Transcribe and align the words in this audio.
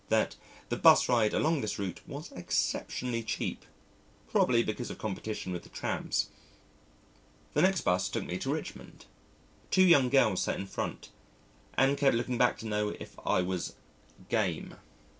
that 0.09 0.35
the 0.69 0.75
'bus 0.75 1.07
ride 1.07 1.31
along 1.31 1.61
this 1.61 1.77
route 1.77 2.01
was 2.07 2.31
exceptionally 2.31 3.21
cheap 3.21 3.63
probably 4.31 4.63
because 4.63 4.89
of 4.89 4.97
competition 4.97 5.53
with 5.53 5.61
the 5.61 5.69
trams. 5.69 6.29
The 7.53 7.61
next 7.61 7.81
'bus 7.81 8.09
took 8.09 8.23
me 8.23 8.39
to 8.39 8.51
Richmond. 8.51 9.05
Two 9.69 9.83
young 9.85 10.09
girls 10.09 10.41
sat 10.41 10.57
in 10.59 10.65
front, 10.65 11.11
and 11.75 11.99
kept 11.99 12.15
looking 12.15 12.39
back 12.39 12.57
to 12.57 12.65
know 12.65 12.95
if 12.99 13.15
I 13.27 13.43
was 13.43 13.75
"game." 14.27 14.73